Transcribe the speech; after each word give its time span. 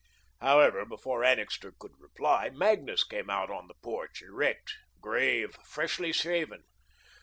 However, 0.41 0.83
before 0.83 1.23
Annixter 1.23 1.71
could 1.77 1.93
reply, 1.99 2.49
Magnus 2.49 3.03
came 3.03 3.29
out 3.29 3.51
on 3.51 3.67
the 3.67 3.75
porch, 3.83 4.23
erect, 4.23 4.73
grave, 4.99 5.55
freshly 5.63 6.11
shaven. 6.11 6.63